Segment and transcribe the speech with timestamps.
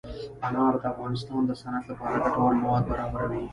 [0.47, 3.43] انار د افغانستان د صنعت لپاره ګټور مواد برابروي.